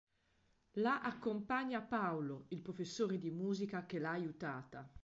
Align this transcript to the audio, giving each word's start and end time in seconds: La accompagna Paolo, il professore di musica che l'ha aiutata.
La 0.77 0.99
accompagna 1.03 1.79
Paolo, 1.79 2.45
il 2.47 2.63
professore 2.63 3.19
di 3.19 3.29
musica 3.29 3.85
che 3.85 3.99
l'ha 3.99 4.09
aiutata. 4.09 4.91